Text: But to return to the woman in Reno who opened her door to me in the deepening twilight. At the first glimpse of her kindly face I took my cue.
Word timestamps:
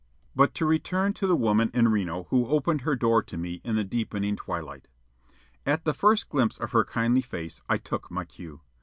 But 0.35 0.55
to 0.55 0.65
return 0.65 1.13
to 1.13 1.27
the 1.27 1.35
woman 1.35 1.69
in 1.75 1.89
Reno 1.89 2.23
who 2.31 2.47
opened 2.47 2.81
her 2.81 2.95
door 2.95 3.21
to 3.21 3.37
me 3.37 3.61
in 3.63 3.75
the 3.75 3.83
deepening 3.83 4.35
twilight. 4.35 4.87
At 5.63 5.85
the 5.85 5.93
first 5.93 6.27
glimpse 6.27 6.57
of 6.57 6.71
her 6.71 6.83
kindly 6.83 7.21
face 7.21 7.61
I 7.69 7.77
took 7.77 8.09
my 8.09 8.25
cue. 8.25 8.61